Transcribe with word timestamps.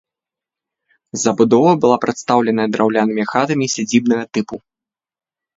Забудова 1.23 1.71
была 1.83 1.97
прадстаўлена 2.05 2.63
драўлянымі 2.77 3.23
хатамі 3.33 3.65
сядзібнага 3.75 4.23
тыпу. 4.39 4.55